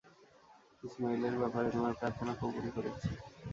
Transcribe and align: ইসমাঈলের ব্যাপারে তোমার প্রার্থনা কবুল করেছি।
ইসমাঈলের 0.83 1.35
ব্যাপারে 1.41 1.67
তোমার 1.71 1.93
প্রার্থনা 1.99 2.33
কবুল 2.41 2.65
করেছি। 2.75 3.07